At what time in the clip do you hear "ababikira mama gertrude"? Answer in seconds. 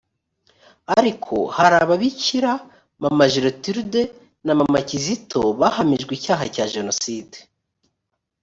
1.83-4.01